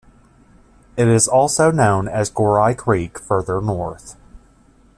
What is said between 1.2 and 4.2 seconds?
also known as the Gorai Creek further north.